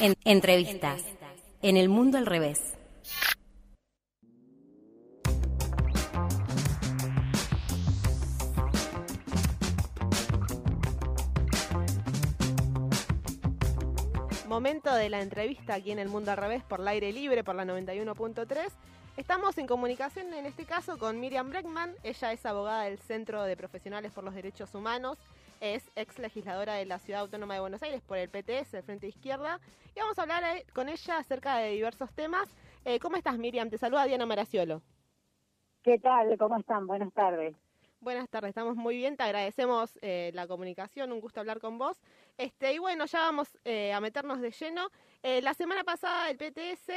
[0.00, 1.02] En entrevistas.
[1.60, 2.74] En el mundo al revés.
[14.48, 17.54] Momento de la entrevista aquí en El Mundo al Revés por el aire libre, por
[17.54, 18.68] la 91.3.
[19.16, 21.94] Estamos en comunicación en este caso con Miriam Breckman.
[22.02, 25.16] Ella es abogada del Centro de Profesionales por los Derechos Humanos.
[25.62, 29.06] Es ex legisladora de la Ciudad Autónoma de Buenos Aires por el PTS, el Frente
[29.06, 29.60] Izquierda.
[29.94, 32.52] Y vamos a hablar eh, con ella acerca de diversos temas.
[32.84, 33.70] Eh, ¿Cómo estás, Miriam?
[33.70, 34.82] Te saluda Diana Maraciolo.
[35.84, 36.36] ¿Qué tal?
[36.36, 36.88] ¿Cómo están?
[36.88, 37.54] Buenas tardes.
[38.00, 41.96] Buenas tardes, estamos muy bien, te agradecemos eh, la comunicación, un gusto hablar con vos.
[42.38, 44.88] Este, y bueno, ya vamos eh, a meternos de lleno.
[45.22, 46.90] La semana pasada el PTS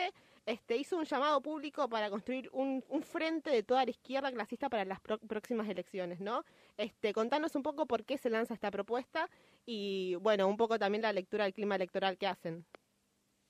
[0.46, 4.86] este, hizo un llamado público para construir un, frente de toda la izquierda clasista para
[4.86, 6.44] las próximas elecciones, ¿no?
[6.78, 9.28] Este, contanos un poco por qué se lanza esta propuesta
[9.66, 12.66] y, bueno, un poco también la lectura del clima electoral que hacen.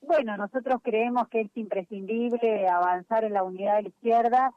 [0.02, 4.54] Bueno, nosotros creemos que es imprescindible avanzar en la unidad de la izquierda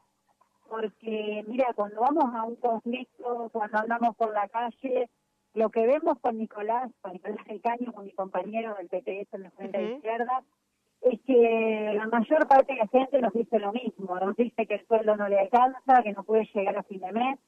[0.69, 5.09] porque mira, cuando vamos a un conflicto, cuando andamos por la calle,
[5.55, 9.43] lo que vemos con Nicolás, con Nicolás del Caño, con mi compañero del PTS en
[9.43, 10.43] la Frente de Izquierda,
[11.01, 14.75] es que la mayor parte de la gente nos dice lo mismo, nos dice que
[14.75, 17.39] el sueldo no le alcanza, que no puede llegar a fin de mes,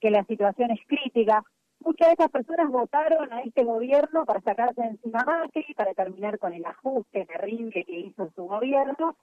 [0.00, 1.42] que la situación es crítica.
[1.80, 6.54] Muchas de esas personas votaron a este gobierno para sacarse encima Macri, para terminar con
[6.54, 9.16] el ajuste terrible que hizo su gobierno,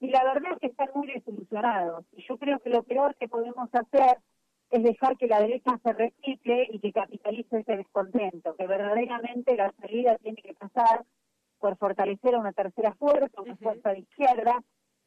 [0.00, 2.06] y la verdad es que están muy desilusionados.
[2.12, 4.18] Y yo creo que lo peor que podemos hacer
[4.70, 9.72] es dejar que la derecha se recicle y que capitalice ese descontento, que verdaderamente la
[9.80, 11.04] salida tiene que pasar
[11.58, 14.62] por fortalecer a una tercera fuerza, una fuerza de izquierda,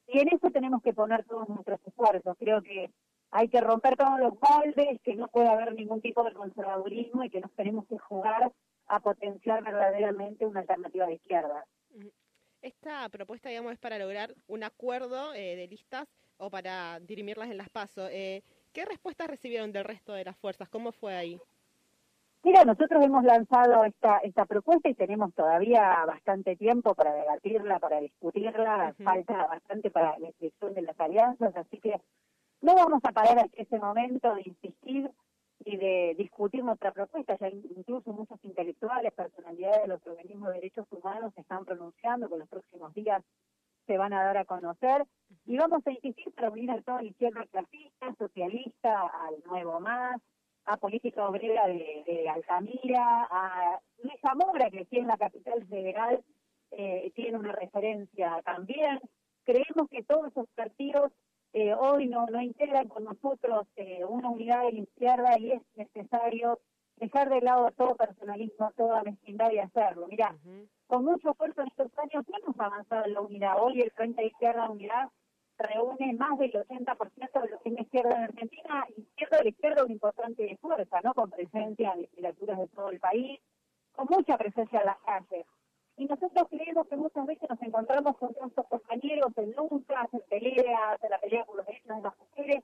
[0.07, 2.35] y en eso tenemos que poner todos nuestros esfuerzos.
[2.38, 2.91] Creo que
[3.31, 7.29] hay que romper todos los moldes, que no puede haber ningún tipo de conservadurismo y
[7.29, 8.52] que nos tenemos que jugar
[8.88, 11.66] a potenciar verdaderamente una alternativa de izquierda.
[12.61, 16.07] Esta propuesta, digamos, es para lograr un acuerdo eh, de listas
[16.38, 18.09] o para dirimirlas en las pasos.
[18.11, 20.67] Eh, ¿Qué respuestas recibieron del resto de las fuerzas?
[20.69, 21.40] ¿Cómo fue ahí?
[22.44, 28.00] Mira, nosotros hemos lanzado esta, esta propuesta y tenemos todavía bastante tiempo para debatirla, para
[28.00, 32.02] discutirla, falta bastante para la inscripción de las alianzas, así que
[32.62, 35.12] no vamos a parar en ese momento de insistir
[35.66, 37.38] y de discutir nuestra propuesta.
[37.40, 42.34] Ya incluso muchos intelectuales, personalidades de los organismos de derechos humanos se están pronunciando, que
[42.34, 43.23] en los próximos días
[43.85, 45.06] se van a dar a conocer.
[45.46, 50.19] Y vamos a insistir para unir a toda la izquierda clasista, socialista, al Nuevo Más,
[50.66, 56.23] a Política Obrera de, Altamira, a Luisa Mora, que aquí en la capital federal
[56.72, 58.99] eh, tiene una referencia también.
[59.44, 61.11] Creemos que todos esos partidos
[61.53, 65.61] eh, hoy no, no integran con nosotros eh, una unidad de la izquierda y es
[65.75, 66.59] necesario
[66.95, 70.07] dejar de lado todo personalismo, toda mezquindad y hacerlo.
[70.07, 70.38] Mira,
[70.88, 73.55] con mucho esfuerzo en estos años hemos avanzado en la unidad.
[73.59, 75.09] Hoy el Frente de Izquierda Unidad
[75.61, 79.94] reúne más del 80% de los que izquierda en Argentina izquierda de la izquierda una
[79.94, 81.13] importante fuerza, ¿no?
[81.13, 83.39] Con presencia de legislaturas de todo el país,
[83.94, 85.45] con mucha presencia en las calles.
[85.97, 91.03] Y nosotros creemos que muchas veces nos encontramos con nuestros compañeros en luchas, en peleas,
[91.03, 92.63] en la pelea por los derechos de las mujeres,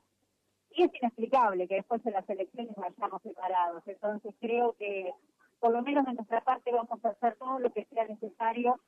[0.70, 3.82] y es inexplicable que después de las elecciones vayamos separados.
[3.86, 5.12] Entonces creo que
[5.60, 8.80] por lo menos de nuestra parte vamos a hacer todo lo que sea necesario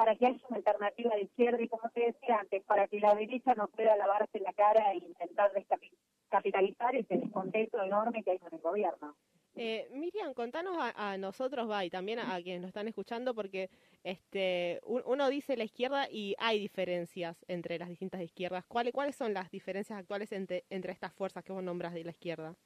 [0.00, 3.14] para que haya una alternativa de izquierda y como te decía antes, para que la
[3.14, 8.54] derecha no pueda lavarse la cara e intentar descapitalizar ese descontento enorme que hay con
[8.54, 9.14] el gobierno.
[9.56, 13.68] Eh, Miriam, contanos a, nosotros, va, y también a, quienes nos están escuchando, porque
[14.02, 18.64] este uno dice la izquierda y hay diferencias entre las distintas izquierdas.
[18.64, 22.12] ¿Cuáles, cuáles son las diferencias actuales entre, entre estas fuerzas que vos nombras de la
[22.12, 22.56] izquierda?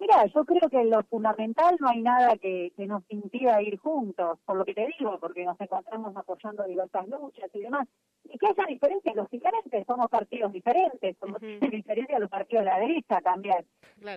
[0.00, 3.78] Mira, yo creo que en lo fundamental no hay nada que, que nos impida ir
[3.78, 7.88] juntos, por lo que te digo, porque nos encontramos apoyando diversas luchas y demás.
[8.24, 11.40] Y que haya diferencias, lógicamente, somos partidos diferentes, somos
[11.72, 13.66] diferentes a los partidos de la derecha también.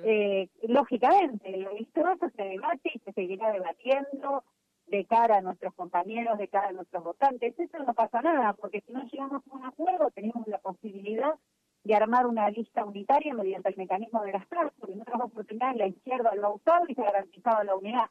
[0.04, 4.44] Eh, lógicamente, todo eso se debate y se seguirá debatiendo
[4.86, 7.58] de cara a nuestros compañeros, de cara a nuestros votantes.
[7.58, 11.34] Eso no pasa nada, porque si no llegamos a un acuerdo, tenemos la posibilidad
[11.84, 15.78] de armar una lista unitaria mediante el mecanismo de las plazas, porque en otras oportunidades
[15.78, 18.10] la izquierda lo ha usado y se ha garantizado la unidad.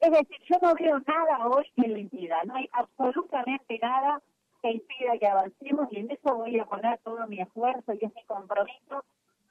[0.00, 4.20] Es decir, yo no veo nada hoy que lo impida, no hay absolutamente nada
[4.60, 8.14] que impida que avancemos y en eso voy a poner todo mi esfuerzo y es
[8.14, 9.04] mi compromiso,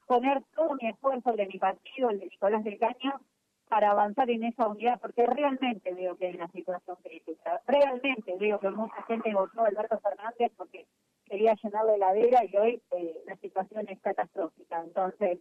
[0.06, 3.20] poner todo mi esfuerzo, de mi partido, el de Nicolás del Caño,
[3.68, 8.60] para avanzar en esa unidad, porque realmente veo que hay una situación crítica, realmente veo
[8.60, 10.86] que mucha gente votó a Alberto Fernández porque
[11.32, 14.82] quería llenar la heladera y hoy eh, la situación es catastrófica.
[14.84, 15.38] Entonces,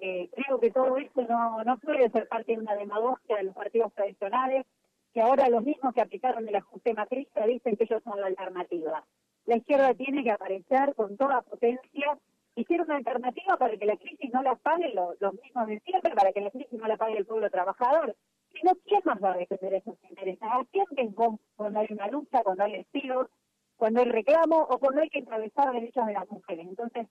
[0.00, 3.92] eh, creo que todo esto no, puede ser parte de una demagogia de los partidos
[3.92, 4.64] tradicionales,
[5.12, 9.04] que ahora los mismos que aplicaron el ajuste macrista dicen que ellos son la alternativa.
[9.44, 12.18] La izquierda tiene que aparecer con toda potencia
[12.54, 16.14] y ser una alternativa para que la crisis no la paguen los, mismos de siempre,
[16.14, 18.16] para que la crisis no la pague el pueblo trabajador.
[18.54, 20.42] Si no, ¿quién más va a defender esos intereses?
[20.42, 21.12] ¿A quién
[21.56, 23.28] cuando hay una lucha, cuando hay despidos,
[23.76, 26.66] cuando hay reclamo o cuando hay que encabezar derechos de las mujeres?
[26.66, 27.06] Entonces,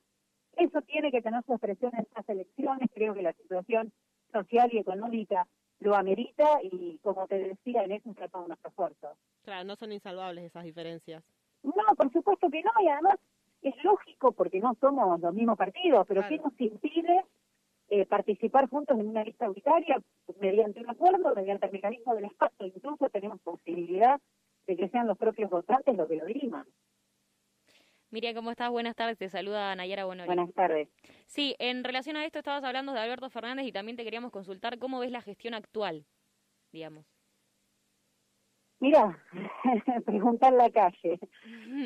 [0.58, 2.90] eso tiene que tener su expresión en estas elecciones.
[2.94, 3.92] Creo que la situación
[4.32, 5.48] social y económica
[5.80, 9.18] lo amerita y, como te decía, en eso está todo nuestro esfuerzo.
[9.44, 11.24] Claro, no son insalvables esas diferencias.
[11.64, 13.16] No, por supuesto que no, y además
[13.62, 17.26] es lógico porque no somos los mismos partidos, pero ¿qué nos impide
[17.90, 20.02] eh, participar juntos en una lista unitaria
[20.40, 22.68] mediante un acuerdo, mediante el mecanismo del espacio?
[22.68, 24.22] Incluso tenemos posibilidad
[24.68, 26.66] de que sean los propios votantes los que lo diriman.
[28.12, 28.70] Miriam, ¿cómo estás?
[28.70, 30.28] Buenas tardes, te saluda Nayara Bonori.
[30.28, 30.88] Buenas tardes.
[31.26, 34.78] Sí, en relación a esto estabas hablando de Alberto Fernández y también te queríamos consultar
[34.80, 36.06] cómo ves la gestión actual,
[36.72, 37.06] digamos.
[38.80, 39.18] Mira,
[40.06, 41.20] preguntar la calle.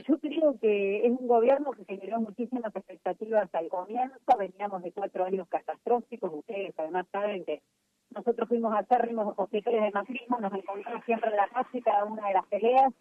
[0.08, 4.18] Yo creo que es un gobierno que generó muchísimas expectativas al comienzo.
[4.38, 6.32] Veníamos de cuatro años catastróficos.
[6.34, 7.62] Ustedes además saben que
[8.20, 12.34] nosotros fuimos acérrimos opositores de macrismo, nos encontramos siempre en la calle cada una de
[12.34, 12.94] las peleas.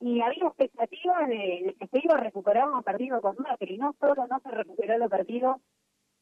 [0.00, 3.78] Y había expectativas de, que se iba a recuperar un partido con Macri.
[3.78, 5.60] No solo no se recuperó el partido,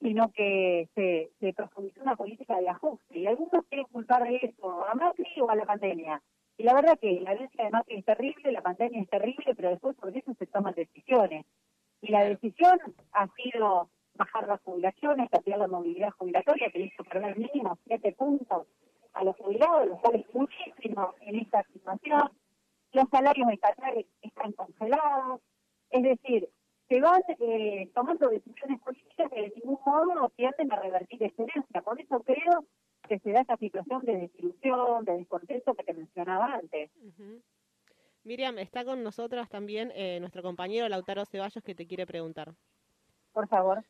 [0.00, 3.18] sino que se, se profundizó una política de ajuste.
[3.18, 6.20] Y algunos quieren culpar de eso a Macri o a la pandemia.
[6.58, 9.70] Y la verdad que la herencia de Macri es terrible, la pandemia es terrible, pero
[9.70, 11.46] después por eso se toman decisiones.
[12.02, 12.78] Y la decisión
[13.12, 18.66] ha sido bajar las jubilaciones, cambiar la movilidad jubilatoria, que hizo perder mínimo siete puntos
[19.14, 22.30] a los jubilados, lo cual es muchísimo en esta situación.
[22.92, 25.40] Los salarios estatales están congelados,
[25.90, 26.48] es decir,
[26.88, 31.82] se van eh, tomando decisiones políticas que de ningún modo tienden a revertir esta herencia.
[31.82, 32.64] Por eso creo
[33.08, 36.90] que se da esta situación de desilusión, de descontento que te mencionaba antes.
[38.24, 42.54] Miriam, está con nosotras también eh, nuestro compañero Lautaro Ceballos que te quiere preguntar.
[43.32, 43.84] Por favor.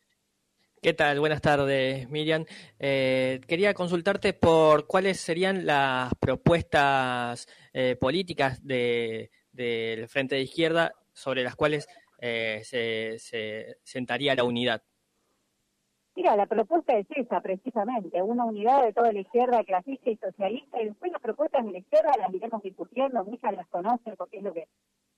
[0.80, 1.18] ¿Qué tal?
[1.18, 2.44] Buenas tardes, Miriam.
[2.78, 9.28] Eh, quería consultarte por cuáles serían las propuestas eh, políticas del
[10.06, 11.88] Frente de Izquierda sobre las cuales
[12.20, 14.82] se, se sentaría la unidad.
[16.14, 20.82] Mira, la propuesta es esa, precisamente, una unidad de toda la izquierda clasista y socialista,
[20.82, 24.42] y después las propuestas de la izquierda las iremos discutiendo, muchas las conocen porque es
[24.42, 24.66] lo que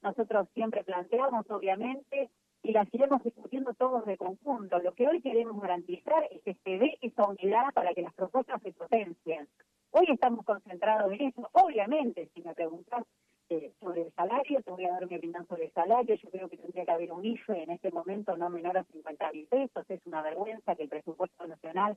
[0.02, 2.28] nosotros siempre planteamos, obviamente,
[2.62, 4.78] y las iremos discutiendo todos de conjunto.
[4.78, 8.60] Lo que hoy queremos garantizar es que se dé esa unidad para que las propuestas
[8.62, 9.48] se potencien.
[9.92, 13.04] Hoy estamos concentrados en eso, obviamente, si me preguntas
[13.48, 16.14] eh, sobre el salario, te voy a dar mi opinión sobre el salario.
[16.14, 19.32] Yo creo que tendría que haber un IFE en este momento no menor a 50
[19.32, 19.84] mil pesos.
[19.88, 21.96] Es una vergüenza que el presupuesto nacional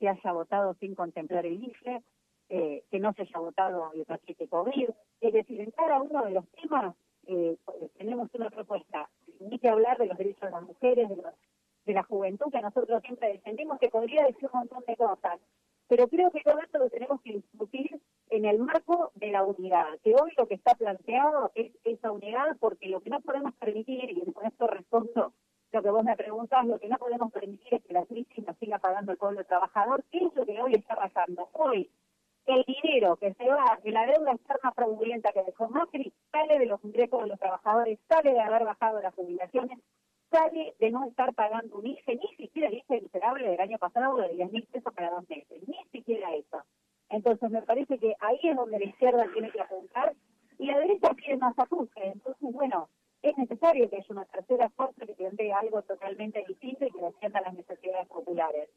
[0.00, 2.02] se haya votado sin contemplar el IFE,
[2.48, 4.88] eh, que no se haya votado el paquete COVID.
[5.20, 6.96] Es decir, en cada uno de los temas
[7.28, 7.56] eh,
[7.96, 9.07] tenemos una propuesta.
[9.56, 11.16] Que hablar de los derechos de las mujeres, de,
[11.86, 15.40] de la juventud, que nosotros siempre defendimos, que podría decir un montón de cosas.
[15.88, 19.86] Pero creo que todo esto lo tenemos que discutir en el marco de la unidad,
[20.04, 24.10] que hoy lo que está planteado es esa unidad porque lo que no podemos permitir,
[24.10, 25.32] y con esto respondo
[25.72, 28.56] lo que vos me preguntas, lo que no podemos permitir es que la crisis nos
[28.58, 31.48] siga pagando el pueblo trabajador, ¿qué es lo que hoy está pasando?
[31.52, 31.90] Hoy
[32.48, 36.66] el dinero que se va de la deuda externa fraudulenta que dejó Macri sale de
[36.66, 39.78] los ingresos de los trabajadores, sale de haber bajado las jubilaciones,
[40.30, 44.16] sale de no estar pagando un IFE, ni siquiera el IFE miserable del año pasado
[44.16, 46.62] de 10 mil pesos para dos meses, ni siquiera eso.
[47.10, 50.14] Entonces me parece que ahí es donde la izquierda tiene que apuntar
[50.58, 52.00] y la derecha quiere más ajuste.
[52.08, 52.88] Entonces, bueno,
[53.22, 57.40] es necesario que haya una tercera fuerza que plantee algo totalmente distinto y que defienda
[57.40, 58.68] las necesidades populares.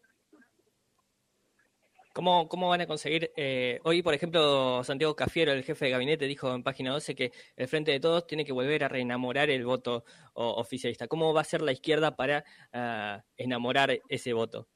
[2.14, 3.32] ¿Cómo, ¿Cómo van a conseguir?
[3.38, 7.32] Eh, hoy, por ejemplo, Santiago Cafiero, el jefe de gabinete, dijo en página 12 que
[7.56, 10.04] el Frente de Todos tiene que volver a reenamorar el voto
[10.34, 11.08] oficialista.
[11.08, 14.68] ¿Cómo va a ser la izquierda para ah, enamorar ese voto?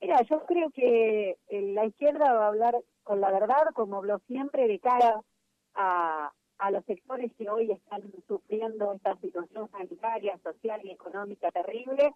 [0.00, 4.20] Mira, yo creo que eh, la izquierda va a hablar con la verdad, como habló
[4.26, 5.22] siempre, de cara
[5.74, 12.12] a, a los sectores que hoy están sufriendo esta situación sanitaria, social y económica terrible.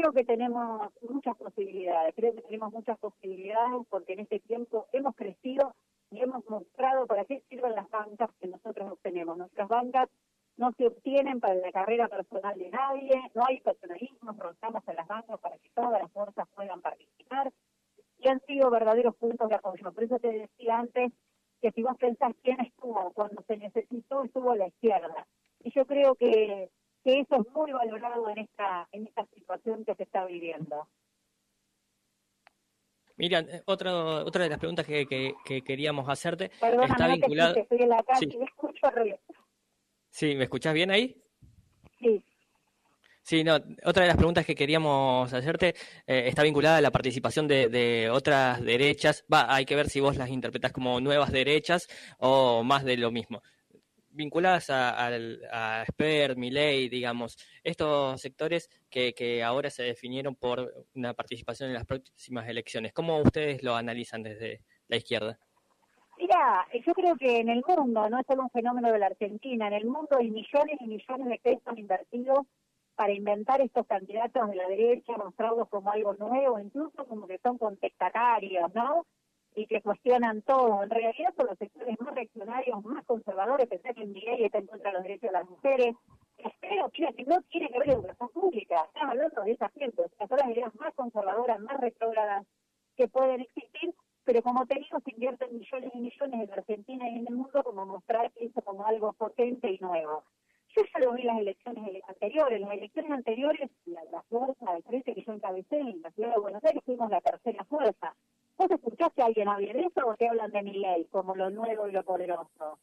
[0.00, 5.14] Creo que tenemos muchas posibilidades, creo que tenemos muchas posibilidades porque en este tiempo hemos
[5.14, 5.74] crecido
[6.10, 9.36] y hemos mostrado para qué sirven las bancas que nosotros obtenemos.
[9.36, 10.08] Nuestras bancas
[10.56, 15.06] no se obtienen para la carrera personal de nadie, no hay personalismo, rotamos en las
[15.06, 17.52] bancas para que todas las fuerzas puedan participar
[18.20, 19.92] y han sido verdaderos puntos de apoyo.
[19.92, 21.12] Por eso te decía antes
[21.60, 25.26] que si vos pensás quién estuvo cuando se necesitó, estuvo la izquierda.
[25.62, 26.70] Y yo creo que,
[27.04, 30.88] que eso es muy valorado en esta, en esta situación que se está viviendo.
[33.16, 37.54] Miriam, eh, otra, otra de las preguntas que, que, queríamos hacerte Perdóname, está vinculada...
[37.54, 38.38] estoy en la calle, sí.
[38.38, 38.86] me escucho
[40.08, 41.22] Sí, ¿me escuchás bien ahí?
[41.98, 42.24] Sí.
[43.22, 45.74] Sí, no, otra de las preguntas que queríamos hacerte
[46.06, 49.24] eh, está vinculada a la participación de, de, otras derechas.
[49.32, 51.86] Va, hay que ver si vos las interpretás como nuevas derechas
[52.18, 53.42] o más de lo mismo.
[54.20, 55.08] Vinculadas a, a,
[55.80, 55.86] a
[56.36, 62.92] digamos, estos sectores que, que ahora se definieron por una participación en las próximas elecciones.
[62.92, 65.38] ¿Cómo ustedes lo analizan desde la izquierda?
[66.18, 69.68] Mira, yo creo que en el mundo, no es solo un fenómeno de la Argentina,
[69.68, 72.40] en el mundo hay millones y millones de pesos invertidos
[72.96, 77.56] para inventar estos candidatos de la derecha, mostrarlos como algo nuevo, incluso como que son
[77.56, 79.06] contestatarios, ¿no?
[79.54, 80.82] Y que cuestionan todo.
[80.82, 84.66] En realidad son los sectores más reaccionarios, más conservadores, pensé que en Miguel está en
[84.66, 85.94] contra de los derechos de las mujeres.
[86.62, 90.38] Mira, que no tiene que ver educación pública, estamos hablando de esa gente, o son
[90.38, 92.46] las ideas más conservadoras, más retrógradas
[92.96, 97.26] que pueden existir, pero como te digo, invierten millones y millones en Argentina y en
[97.28, 100.24] el mundo como mostrar eso como algo potente y nuevo.
[100.76, 102.60] Yo ya lo vi en las elecciones anteriores.
[102.60, 106.40] Las elecciones anteriores, la, la fuerza de frente que yo encabecé en la ciudad de
[106.40, 108.14] Buenos Aires fuimos la tercera fuerza.
[108.60, 111.48] ¿Vos escuchaste a alguien hablar de eso o te hablan de mi ley como lo
[111.48, 112.78] nuevo y lo poderoso?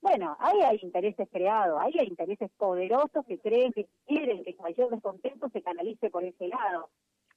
[0.00, 4.88] Bueno, ahí hay intereses creados, ahí hay intereses poderosos que creen que quieren que cualquier
[4.88, 6.90] descontento se canalice por ese lado,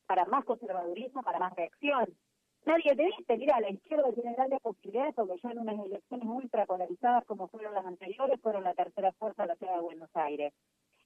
[0.08, 2.08] para más conservadurismo, para más reacción
[2.66, 6.66] nadie te dice, mira, la izquierda tiene grandes posibilidades porque ya en unas elecciones ultra
[6.66, 10.54] polarizadas como fueron las anteriores, fueron la tercera fuerza de la ciudad de Buenos Aires.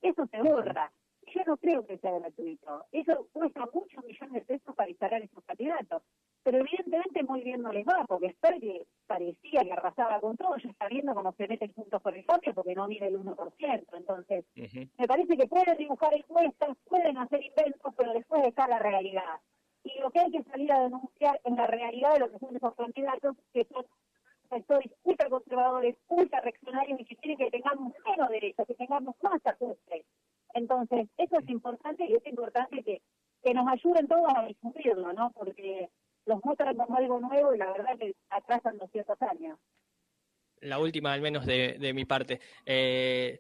[0.02, 0.92] Eso se borra.
[1.34, 2.86] Yo no creo que sea gratuito.
[2.92, 6.02] Eso cuesta muchos millones de pesos para instalar esos candidatos.
[6.44, 10.70] Pero evidentemente muy bien no les va, porque que parecía que arrasaba con todo, ya
[10.70, 13.86] está viendo cómo se meten juntos por el cambio porque no mide el 1%.
[13.94, 19.40] Entonces, me parece que pueden dibujar encuestas, pueden hacer inventos, pero después está la realidad
[19.84, 22.56] y lo que hay que salir a denunciar en la realidad de lo que son
[22.56, 23.86] esos candidatos, que son
[24.50, 29.42] sectores ultra conservadores, ultra reaccionarios y que quieren que tengamos menos derechos, que tengamos más
[29.46, 30.06] ajustes.
[30.54, 33.02] Entonces, eso es importante y es importante que,
[33.44, 35.32] que nos ayuden todos a difundirlo, ¿no?
[35.32, 35.90] Porque
[36.26, 39.58] los muestran como algo nuevo y la verdad que atrasan 200 años.
[40.62, 42.40] La última, al menos de, de mi parte.
[42.66, 43.40] Eh,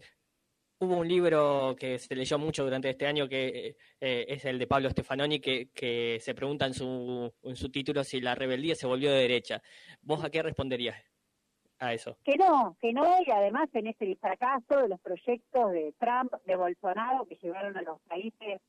[0.81, 4.65] Hubo un libro que se leyó mucho durante este año que eh, es el de
[4.65, 8.87] Pablo Stefanoni que, que se pregunta en su, en su título si la rebeldía se
[8.87, 9.61] volvió de derecha.
[10.01, 10.95] ¿Vos a qué responderías
[12.23, 16.55] Que no, que no, y además en este fracaso de los proyectos de Trump, de
[16.55, 18.61] Bolsonaro, que llevaron a los países,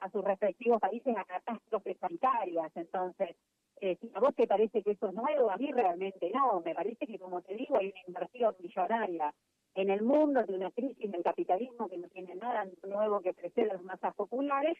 [0.00, 2.70] a sus respectivos países a catástrofes sanitarias.
[2.76, 3.36] Entonces,
[3.80, 6.60] eh, si a vos te parece que eso es nuevo, a mí realmente no.
[6.64, 9.34] Me parece que, como te digo, hay una inversión millonaria
[9.74, 13.70] en el mundo de una crisis del capitalismo que no tiene nada nuevo que ofrecer
[13.70, 14.76] a las masas populares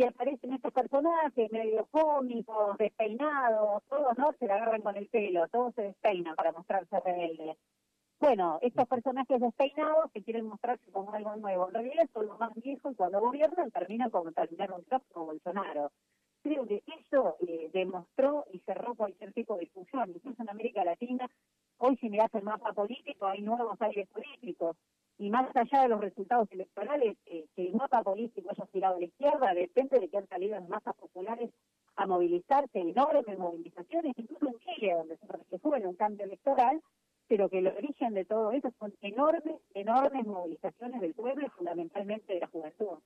[0.00, 5.46] y aparecen estos personajes medio cómicos, despeinados, todos no se la agarran con el pelo,
[5.48, 7.58] todos se despeinan para mostrarse rebeldes.
[8.18, 12.54] Bueno, estos personajes despeinados que quieren mostrarse como algo nuevo, en realidad son los más
[12.54, 15.92] viejos y cuando gobiernan terminan como terminar un como Bolsonaro.
[16.42, 21.28] Creo que eso eh, demostró y cerró cualquier tipo de discusión, incluso en América Latina
[21.82, 24.76] Hoy si mirás el mapa político hay nuevos aires políticos
[25.16, 28.98] y más allá de los resultados electorales, eh, que el mapa político haya girado a
[28.98, 31.50] la izquierda, depende de que han salido las masas populares
[31.96, 36.82] a movilizarse, enormes movilizaciones, incluso en Chile, donde se reflejó en un cambio electoral,
[37.28, 42.34] pero que el origen de todo eso son enormes, enormes movilizaciones del pueblo y fundamentalmente
[42.34, 42.98] de la juventud.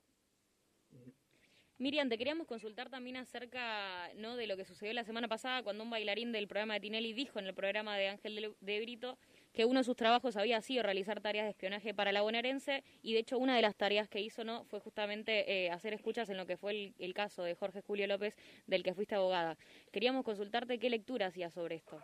[1.78, 4.36] Miriam, te queríamos consultar también acerca ¿no?
[4.36, 7.40] de lo que sucedió la semana pasada cuando un bailarín del programa de Tinelli dijo
[7.40, 9.18] en el programa de Ángel de Brito
[9.52, 13.14] que uno de sus trabajos había sido realizar tareas de espionaje para la bonaerense y
[13.14, 16.36] de hecho una de las tareas que hizo no fue justamente eh, hacer escuchas en
[16.36, 18.36] lo que fue el, el, caso de Jorge Julio López
[18.68, 19.58] del que fuiste abogada.
[19.90, 22.00] Queríamos consultarte qué lectura hacías sobre esto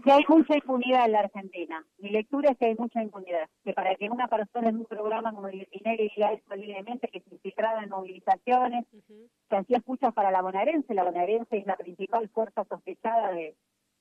[0.00, 1.84] que hay mucha impunidad en la Argentina.
[1.98, 3.48] Mi lectura es que hay mucha impunidad.
[3.64, 7.20] Que para que una persona en un programa como el Tinelli diga esto libremente, que
[7.20, 8.86] se infiltraba en movilizaciones,
[9.48, 13.56] que hacía escuchas para la bonaerense, la bonaerense es la principal fuerza sospechada de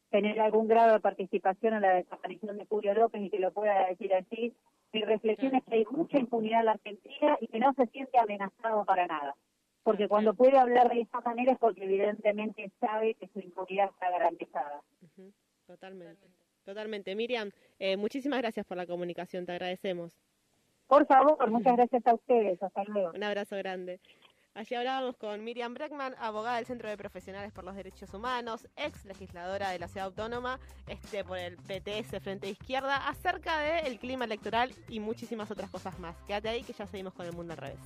[0.09, 3.87] tener algún grado de participación en la desaparición de Julio López y que lo pueda
[3.87, 4.53] decir así.
[4.91, 8.17] Mi reflexión es que hay mucha impunidad en la Argentina y que no se siente
[8.17, 9.35] amenazado para nada.
[9.83, 14.09] Porque cuando puede hablar de esa manera es porque evidentemente sabe que su impunidad está
[14.09, 14.81] garantizada.
[15.69, 16.27] Totalmente,
[16.65, 17.13] totalmente.
[17.13, 20.17] Miriam, eh, muchísimas gracias por la comunicación, te agradecemos.
[20.87, 23.11] Por favor, muchas gracias a ustedes, hasta luego.
[23.13, 23.99] Un abrazo grande.
[24.55, 29.05] Allí hablábamos con Miriam Breckman, abogada del Centro de Profesionales por los Derechos Humanos, ex
[29.05, 34.71] legisladora de la Ciudad Autónoma, este por el PTS Frente Izquierda, acerca del clima electoral
[34.87, 36.19] y muchísimas otras cosas más.
[36.23, 37.79] Quédate ahí que ya seguimos con el mundo al revés.